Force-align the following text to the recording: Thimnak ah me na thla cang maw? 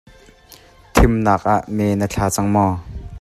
Thimnak 0.93 1.41
ah 1.55 1.63
me 1.75 1.85
na 1.99 2.05
thla 2.13 2.25
cang 2.35 2.49
maw? 2.55 2.71